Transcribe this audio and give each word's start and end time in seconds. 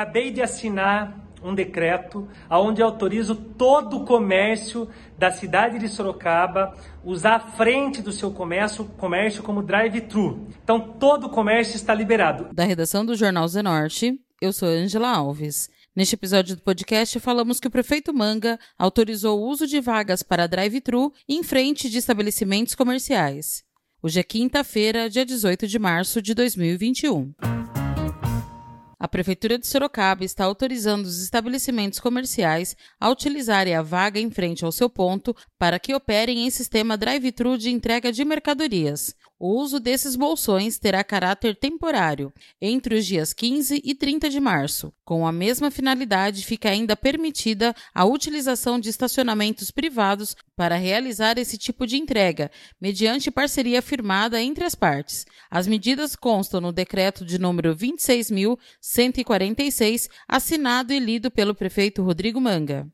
acabei 0.00 0.30
de 0.30 0.40
assinar 0.40 1.28
um 1.42 1.54
decreto 1.54 2.26
onde 2.50 2.82
autorizo 2.82 3.34
todo 3.34 3.98
o 3.98 4.04
comércio 4.06 4.88
da 5.18 5.30
cidade 5.30 5.78
de 5.78 5.88
Sorocaba 5.88 6.74
usar 7.04 7.36
a 7.36 7.40
frente 7.40 8.00
do 8.00 8.10
seu 8.10 8.30
comércio, 8.30 8.86
comércio 8.96 9.42
como 9.42 9.62
drive-thru. 9.62 10.48
Então 10.64 10.80
todo 10.80 11.26
o 11.26 11.30
comércio 11.30 11.76
está 11.76 11.94
liberado. 11.94 12.48
Da 12.52 12.64
redação 12.64 13.04
do 13.04 13.14
Jornal 13.14 13.46
Zenorte, 13.46 14.18
eu 14.40 14.54
sou 14.54 14.68
Angela 14.68 15.10
Alves. 15.10 15.68
Neste 15.94 16.14
episódio 16.14 16.56
do 16.56 16.62
podcast, 16.62 17.20
falamos 17.20 17.60
que 17.60 17.68
o 17.68 17.70
prefeito 17.70 18.14
Manga 18.14 18.58
autorizou 18.78 19.38
o 19.38 19.48
uso 19.48 19.66
de 19.66 19.80
vagas 19.80 20.22
para 20.22 20.46
drive-thru 20.46 21.12
em 21.28 21.42
frente 21.42 21.90
de 21.90 21.98
estabelecimentos 21.98 22.74
comerciais. 22.74 23.62
Hoje 24.02 24.20
é 24.20 24.22
quinta-feira, 24.22 25.10
dia 25.10 25.26
18 25.26 25.66
de 25.66 25.78
março 25.78 26.22
de 26.22 26.32
2021. 26.32 27.34
A 29.02 29.08
Prefeitura 29.08 29.58
de 29.58 29.66
Sorocaba 29.66 30.26
está 30.26 30.44
autorizando 30.44 31.06
os 31.06 31.22
estabelecimentos 31.22 31.98
comerciais 31.98 32.76
a 33.00 33.08
utilizarem 33.08 33.74
a 33.74 33.80
vaga 33.80 34.20
em 34.20 34.30
frente 34.30 34.62
ao 34.62 34.70
seu 34.70 34.90
ponto 34.90 35.34
para 35.58 35.78
que 35.78 35.94
operem 35.94 36.46
em 36.46 36.50
sistema 36.50 36.98
drive-thru 36.98 37.56
de 37.56 37.70
entrega 37.70 38.12
de 38.12 38.22
mercadorias. 38.26 39.16
O 39.42 39.58
uso 39.58 39.80
desses 39.80 40.16
bolsões 40.16 40.78
terá 40.78 41.02
caráter 41.02 41.56
temporário, 41.56 42.30
entre 42.60 42.94
os 42.94 43.06
dias 43.06 43.32
15 43.32 43.80
e 43.82 43.94
30 43.94 44.28
de 44.28 44.38
março. 44.38 44.92
Com 45.02 45.26
a 45.26 45.32
mesma 45.32 45.70
finalidade, 45.70 46.44
fica 46.44 46.68
ainda 46.68 46.94
permitida 46.94 47.74
a 47.94 48.04
utilização 48.04 48.78
de 48.78 48.90
estacionamentos 48.90 49.70
privados 49.70 50.36
para 50.54 50.76
realizar 50.76 51.38
esse 51.38 51.56
tipo 51.56 51.86
de 51.86 51.96
entrega, 51.96 52.50
mediante 52.78 53.30
parceria 53.30 53.80
firmada 53.80 54.42
entre 54.42 54.62
as 54.62 54.74
partes. 54.74 55.24
As 55.50 55.66
medidas 55.66 56.14
constam 56.14 56.60
no 56.60 56.70
decreto 56.70 57.24
de 57.24 57.38
número 57.38 57.74
26.146, 57.74 60.10
assinado 60.28 60.92
e 60.92 60.98
lido 60.98 61.30
pelo 61.30 61.54
prefeito 61.54 62.02
Rodrigo 62.02 62.42
Manga 62.42 62.86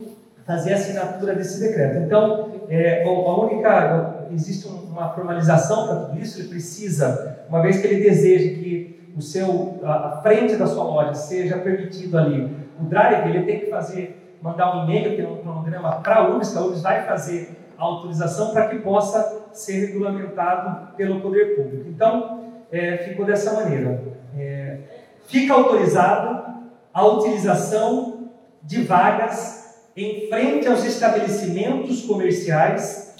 fazer 0.47 0.73
a 0.73 0.77
assinatura 0.77 1.35
desse 1.35 1.61
decreto. 1.61 1.99
Então, 2.05 2.53
é, 2.69 3.05
a 3.05 3.41
única 3.41 4.27
existe 4.33 4.69
uma 4.69 5.11
formalização 5.11 5.89
para 5.89 5.97
tudo 5.97 6.21
isso. 6.21 6.41
Ele 6.41 6.49
precisa, 6.49 7.45
uma 7.49 7.61
vez 7.61 7.81
que 7.81 7.87
ele 7.87 8.03
deseja 8.03 8.55
que 8.55 9.13
o 9.17 9.21
seu 9.21 9.81
a, 9.83 10.21
frente 10.23 10.57
da 10.57 10.67
sua 10.67 10.85
loja 10.85 11.15
seja 11.15 11.59
permitido 11.59 12.17
ali 12.17 12.55
o 12.81 12.85
drive, 12.85 13.29
ele 13.29 13.45
tem 13.45 13.61
que 13.61 13.67
fazer 13.67 14.23
mandar 14.41 14.77
um 14.77 14.85
e-mail, 14.85 15.17
ter 15.17 15.27
um 15.27 15.39
cronograma 15.39 15.97
para 15.97 16.17
a 16.17 16.29
URBS, 16.29 16.53
que 16.53 16.59
a 16.59 16.61
URBS 16.61 16.83
vai 16.83 17.07
fazer 17.07 17.57
a 17.77 17.83
autorização 17.83 18.53
para 18.53 18.69
que 18.69 18.79
possa 18.79 19.49
ser 19.53 19.87
regulamentado 19.87 20.95
pelo 20.95 21.21
poder 21.21 21.57
público. 21.57 21.89
Então, 21.89 22.45
é, 22.71 22.99
ficou 22.99 23.25
dessa 23.25 23.55
maneira. 23.55 24.03
É, 24.39 24.79
fica 25.27 25.55
autorizado 25.55 26.45
a 26.93 27.07
utilização 27.07 28.29
de 28.63 28.83
vagas 28.83 29.66
em 29.97 30.29
frente 30.29 30.69
aos 30.69 30.85
estabelecimentos 30.85 32.03
comerciais 32.03 33.15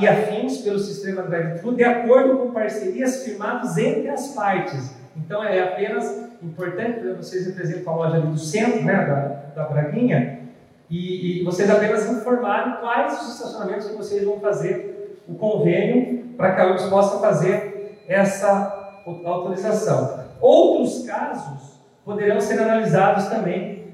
e 0.00 0.08
afins 0.08 0.62
pelo 0.62 0.78
sistema 0.78 1.20
drive-thru, 1.24 1.76
de 1.76 1.84
acordo 1.84 2.38
com 2.38 2.52
parcerias 2.52 3.22
firmadas 3.22 3.76
entre 3.76 4.08
as 4.08 4.28
partes. 4.28 4.96
Então 5.14 5.44
é 5.44 5.60
apenas 5.60 6.06
importante, 6.42 7.06
vocês 7.18 7.48
representam 7.48 7.92
a 7.92 7.96
loja 7.96 8.16
ali 8.16 8.28
do 8.28 8.38
centro, 8.38 8.82
né, 8.82 8.94
da, 9.04 9.62
da 9.62 9.68
Braguinha, 9.68 10.40
e, 10.88 11.42
e 11.42 11.44
vocês 11.44 11.68
apenas 11.68 12.10
informarem 12.10 12.76
quais 12.80 13.20
os 13.20 13.34
estacionamentos 13.34 13.88
que 13.88 13.94
vocês 13.94 14.24
vão 14.24 14.40
fazer 14.40 15.20
o 15.28 15.34
convênio 15.34 16.24
para 16.34 16.54
que 16.54 16.60
a 16.62 16.70
URGS 16.70 16.84
possa 16.88 17.18
fazer 17.20 18.00
essa 18.08 19.02
autorização. 19.04 20.24
Outros 20.40 21.04
casos 21.04 21.75
poderão 22.06 22.40
ser 22.40 22.60
analisados 22.60 23.26
também. 23.26 23.84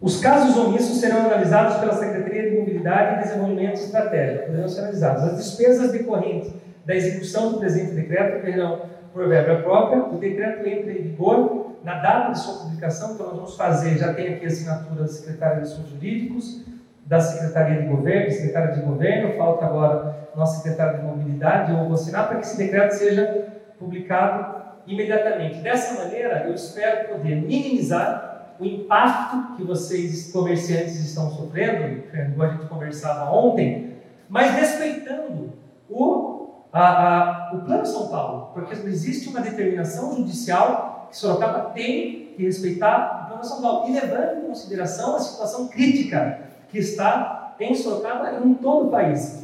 Os 0.00 0.20
casos 0.20 0.56
omissos 0.56 0.98
serão 0.98 1.26
analisados 1.26 1.76
pela 1.76 1.92
Secretaria 1.92 2.50
de 2.50 2.58
Mobilidade 2.58 3.14
e 3.14 3.22
Desenvolvimento 3.22 3.76
Estratégico, 3.76 4.46
poderão 4.46 4.68
ser 4.68 4.80
analisados. 4.80 5.22
As 5.22 5.36
despesas 5.36 5.92
decorrentes 5.92 6.52
da 6.84 6.96
execução 6.96 7.52
do 7.52 7.58
presente 7.60 7.92
decreto 7.92 8.42
terão 8.42 8.82
por 9.12 9.28
verba 9.28 9.62
própria. 9.62 10.02
O 10.06 10.18
decreto 10.18 10.66
entra 10.66 10.90
em 10.90 11.02
vigor 11.02 11.76
na 11.84 12.02
data 12.02 12.32
de 12.32 12.40
sua 12.40 12.64
publicação, 12.64 13.14
então 13.14 13.26
nós 13.26 13.36
vamos 13.36 13.56
fazer, 13.56 13.96
já 13.96 14.12
tem 14.12 14.34
aqui 14.34 14.44
a 14.44 14.48
assinatura 14.48 15.02
da 15.02 15.08
Secretaria 15.08 15.56
de 15.58 15.62
Assuntos 15.62 15.90
Jurídicos, 15.90 16.64
da 17.06 17.20
Secretaria 17.20 17.82
de 17.82 17.88
Governo, 17.88 18.30
Secretária 18.32 18.74
de 18.74 18.80
Governo, 18.80 19.36
falta 19.36 19.66
agora 19.66 20.28
nossa 20.34 20.62
Secretária 20.62 20.98
de 20.98 21.04
Mobilidade, 21.04 21.72
eu 21.72 21.78
vou 21.78 21.94
assinar 21.94 22.26
para 22.26 22.38
que 22.38 22.46
esse 22.46 22.56
decreto 22.56 22.92
seja 22.92 23.46
publicado 23.78 24.61
imediatamente. 24.86 25.60
Dessa 25.60 26.02
maneira, 26.02 26.44
eu 26.46 26.54
espero 26.54 27.14
poder 27.14 27.36
minimizar 27.36 28.54
o 28.58 28.64
impacto 28.64 29.56
que 29.56 29.64
vocês, 29.64 30.30
comerciantes, 30.30 30.96
estão 30.96 31.30
sofrendo, 31.30 32.04
como 32.32 32.42
a 32.42 32.48
gente 32.48 32.66
conversava 32.66 33.30
ontem, 33.30 33.96
mas 34.28 34.52
respeitando 34.54 35.52
o, 35.90 36.64
a, 36.72 37.50
a, 37.50 37.54
o 37.54 37.62
Plano 37.62 37.84
São 37.84 38.08
Paulo, 38.08 38.50
porque 38.54 38.74
existe 38.86 39.28
uma 39.28 39.40
determinação 39.40 40.16
judicial 40.16 41.08
que 41.10 41.16
Sorocaba 41.16 41.70
tem 41.70 42.32
que 42.36 42.44
respeitar 42.44 43.24
o 43.24 43.28
Plano 43.28 43.44
São 43.44 43.60
Paulo, 43.60 43.88
e 43.88 43.92
levando 43.92 44.38
em 44.38 44.46
consideração 44.46 45.16
a 45.16 45.18
situação 45.18 45.68
crítica 45.68 46.40
que 46.68 46.78
está 46.78 47.54
em 47.60 47.74
Sorocaba 47.74 48.32
e 48.32 48.48
em 48.48 48.54
todo 48.54 48.88
o 48.88 48.90
país. 48.90 49.41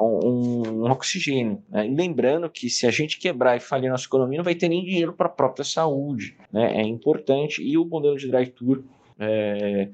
um, 0.00 0.84
um 0.84 0.90
oxigênio. 0.92 1.60
Né? 1.68 1.88
E 1.88 1.92
lembrando 1.92 2.48
que 2.48 2.70
se 2.70 2.86
a 2.86 2.90
gente 2.92 3.18
quebrar 3.18 3.56
e 3.56 3.60
falir 3.60 3.88
a 3.88 3.90
nossa 3.90 4.06
economia, 4.06 4.38
não 4.38 4.44
vai 4.44 4.54
ter 4.54 4.68
nem 4.68 4.84
dinheiro 4.84 5.12
para 5.12 5.26
a 5.26 5.30
própria 5.30 5.64
saúde. 5.64 6.36
Né? 6.52 6.82
É 6.82 6.82
importante 6.82 7.64
e 7.64 7.76
o 7.76 7.84
modelo 7.84 8.16
de 8.16 8.28
drive-tour 8.28 8.84
é, 9.18 9.90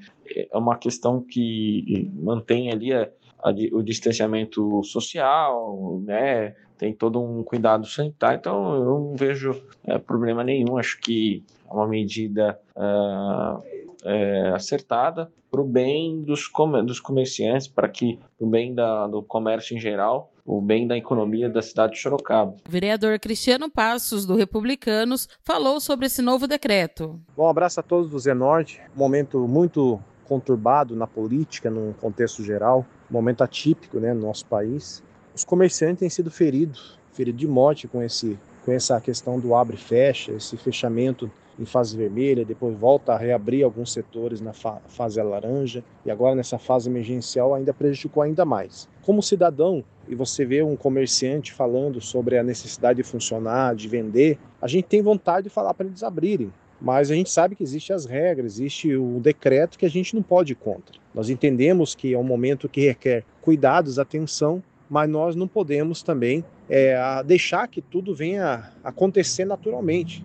é 0.52 0.58
uma 0.58 0.76
questão 0.76 1.22
que 1.22 2.10
mantém 2.14 2.70
ali 2.70 2.92
a, 2.92 3.08
a, 3.42 3.50
o 3.72 3.82
distanciamento 3.82 4.82
social, 4.84 6.00
né? 6.04 6.54
tem 6.80 6.94
todo 6.94 7.22
um 7.22 7.42
cuidado 7.42 7.86
sanitário, 7.86 8.38
então 8.38 8.74
eu 8.74 8.84
não 8.86 9.14
vejo 9.14 9.62
é, 9.84 9.98
problema 9.98 10.42
nenhum. 10.42 10.78
Acho 10.78 10.98
que 10.98 11.44
é 11.68 11.74
uma 11.74 11.86
medida 11.86 12.58
uh, 12.74 13.62
é, 14.02 14.48
acertada 14.54 15.30
para 15.50 15.60
o 15.60 15.64
bem 15.64 16.22
dos, 16.22 16.48
com 16.48 16.82
dos 16.82 16.98
comerciantes, 16.98 17.68
para 17.68 17.86
que 17.86 18.18
o 18.38 18.46
bem 18.46 18.74
da, 18.74 19.06
do 19.06 19.22
comércio 19.22 19.76
em 19.76 19.80
geral, 19.80 20.32
o 20.46 20.58
bem 20.62 20.86
da 20.86 20.96
economia 20.96 21.50
da 21.50 21.60
cidade 21.60 21.94
de 21.94 21.98
Sorocaba. 21.98 22.56
O 22.66 22.70
vereador 22.70 23.18
Cristiano 23.18 23.70
Passos, 23.70 24.24
do 24.24 24.34
Republicanos, 24.34 25.28
falou 25.42 25.80
sobre 25.80 26.06
esse 26.06 26.22
novo 26.22 26.46
decreto. 26.46 27.20
Bom, 27.36 27.44
um 27.44 27.48
abraço 27.48 27.78
a 27.80 27.82
todos 27.82 28.10
do 28.10 28.18
Zenorte. 28.18 28.80
Momento 28.96 29.46
muito 29.46 30.00
conturbado 30.30 30.94
na 30.94 31.06
política, 31.06 31.68
no 31.68 31.92
contexto 32.00 32.42
geral, 32.42 32.86
momento 33.10 33.42
atípico 33.42 33.98
né, 33.98 34.14
no 34.14 34.20
nosso 34.20 34.46
país 34.46 35.02
os 35.34 35.44
comerciantes 35.44 36.00
têm 36.00 36.10
sido 36.10 36.30
feridos, 36.30 36.98
feridos 37.12 37.40
de 37.40 37.48
morte 37.48 37.86
com, 37.86 38.02
esse, 38.02 38.38
com 38.64 38.72
essa 38.72 39.00
questão 39.00 39.38
do 39.38 39.54
abre 39.54 39.76
e 39.76 39.78
fecha, 39.78 40.32
esse 40.32 40.56
fechamento 40.56 41.30
em 41.58 41.64
fase 41.64 41.96
vermelha, 41.96 42.44
depois 42.44 42.76
volta 42.76 43.12
a 43.12 43.18
reabrir 43.18 43.64
alguns 43.64 43.92
setores 43.92 44.40
na 44.40 44.52
fa 44.52 44.80
fase 44.88 45.22
laranja 45.22 45.84
e 46.06 46.10
agora 46.10 46.34
nessa 46.34 46.58
fase 46.58 46.88
emergencial 46.88 47.54
ainda 47.54 47.72
prejudicou 47.72 48.22
ainda 48.22 48.44
mais. 48.44 48.88
Como 49.02 49.22
cidadão, 49.22 49.84
e 50.08 50.14
você 50.14 50.44
vê 50.44 50.62
um 50.62 50.74
comerciante 50.74 51.52
falando 51.52 52.00
sobre 52.00 52.38
a 52.38 52.42
necessidade 52.42 52.96
de 52.96 53.02
funcionar, 53.02 53.74
de 53.74 53.86
vender, 53.88 54.38
a 54.60 54.66
gente 54.66 54.86
tem 54.86 55.02
vontade 55.02 55.44
de 55.44 55.50
falar 55.50 55.74
para 55.74 55.86
eles 55.86 56.02
abrirem, 56.02 56.52
mas 56.80 57.10
a 57.10 57.14
gente 57.14 57.30
sabe 57.30 57.54
que 57.54 57.62
existem 57.62 57.94
as 57.94 58.06
regras, 58.06 58.54
existe 58.54 58.94
o 58.96 59.20
decreto 59.20 59.78
que 59.78 59.84
a 59.84 59.90
gente 59.90 60.14
não 60.14 60.22
pode 60.22 60.52
ir 60.52 60.56
contra. 60.56 60.96
Nós 61.14 61.28
entendemos 61.28 61.94
que 61.94 62.14
é 62.14 62.18
um 62.18 62.24
momento 62.24 62.68
que 62.68 62.86
requer 62.86 63.24
cuidados, 63.42 63.98
atenção, 63.98 64.62
mas 64.88 65.08
nós 65.08 65.36
não 65.36 65.46
podemos 65.46 66.02
também 66.02 66.44
é, 66.68 66.96
deixar 67.24 67.68
que 67.68 67.82
tudo 67.82 68.14
venha 68.14 68.72
acontecer 68.82 69.44
naturalmente. 69.44 70.24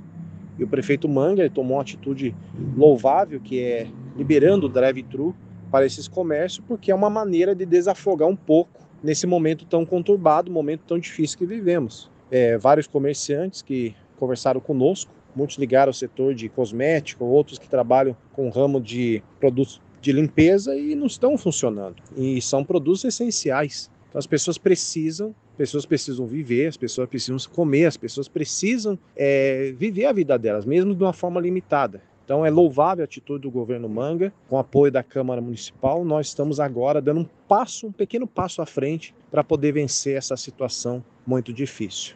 E 0.58 0.64
o 0.64 0.68
prefeito 0.68 1.10
Manga 1.10 1.50
tomou 1.50 1.78
uma 1.78 1.82
atitude 1.82 2.34
louvável, 2.76 3.40
que 3.42 3.60
é 3.62 3.88
liberando 4.16 4.68
o 4.68 4.70
drive-thru 4.70 5.36
para 5.70 5.86
esses 5.86 6.08
comércios, 6.08 6.64
porque 6.66 6.92
é 6.92 6.96
uma 6.96 7.10
maneira 7.10 7.54
de 7.54 7.66
desafogar 7.66 8.28
um 8.30 8.36
pouco 8.36 8.80
nesse 9.04 9.28
momento 9.28 9.66
tão 9.66 9.86
conturbado, 9.86 10.50
momento 10.50 10.84
tão 10.88 10.98
difícil 10.98 11.38
que 11.38 11.46
vivemos. 11.46 12.10
É, 12.32 12.58
vários 12.58 12.88
comerciantes 12.88 13.62
que 13.62 13.94
conversaram 14.18 14.62
conosco, 14.62 15.12
muitos 15.36 15.58
ligaram 15.58 15.90
ao 15.90 15.94
setor 15.94 16.34
de 16.34 16.50
cosmético, 16.50 17.26
outros 17.26 17.60
que 17.60 17.68
trabalham 17.68 18.16
com 18.34 18.48
o 18.48 18.50
ramo 18.50 18.80
de 18.80 19.22
produtos 19.40 19.82
de 20.02 20.12
limpeza 20.12 20.76
e 20.76 20.94
não 20.96 21.08
estão 21.08 21.38
funcionando. 21.38 21.96
E 22.16 22.42
são 22.42 22.64
produtos 22.64 23.04
essenciais. 23.04 23.90
Então 24.10 24.20
as 24.20 24.28
pessoas 24.28 24.58
precisam, 24.58 25.36
pessoas 25.58 25.86
precisam 25.86 26.26
viver, 26.26 26.68
as 26.68 26.78
pessoas 26.78 27.10
precisam 27.10 27.38
comer, 27.52 27.86
as 27.86 27.98
pessoas 27.98 28.28
precisam 28.28 28.98
é, 29.16 29.74
viver 29.78 30.06
a 30.06 30.14
vida 30.14 30.38
delas, 30.38 30.66
mesmo 30.66 30.96
de 30.96 31.04
uma 31.04 31.14
forma 31.14 31.42
limitada. 31.42 32.02
Então 32.24 32.46
é 32.46 32.50
louvável 32.50 33.04
a 33.04 33.06
atitude 33.06 33.42
do 33.44 33.52
governo 33.52 33.88
Manga, 33.88 34.34
com 34.50 34.58
apoio 34.58 34.92
da 34.92 35.04
Câmara 35.04 35.42
Municipal. 35.42 36.04
Nós 36.04 36.28
estamos 36.28 36.60
agora 36.60 37.02
dando 37.02 37.22
um 37.22 37.28
passo, 37.48 37.88
um 37.88 37.92
pequeno 37.92 38.26
passo 38.26 38.62
à 38.62 38.66
frente 38.66 39.14
para 39.30 39.44
poder 39.44 39.74
vencer 39.74 40.18
essa 40.18 40.36
situação 40.36 41.04
muito 41.26 41.54
difícil. 41.54 42.16